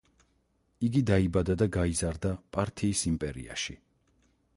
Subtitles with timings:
[0.87, 3.77] იგი დაიბადა და გაიზარდა პართიის იმპერიაში.